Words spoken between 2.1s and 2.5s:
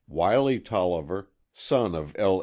L.